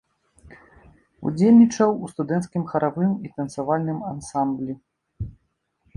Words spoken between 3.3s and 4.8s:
танцавальным ансамблі.